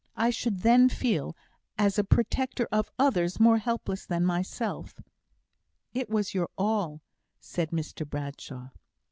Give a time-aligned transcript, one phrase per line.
[0.15, 1.37] I should then feel,
[1.77, 4.99] as a protector of others more helpless than myself"
[6.01, 7.03] "It was your all,"
[7.39, 8.69] said Mr Bradshaw.